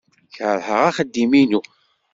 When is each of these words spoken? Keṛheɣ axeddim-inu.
Keṛheɣ 0.35 0.81
axeddim-inu. 0.89 1.61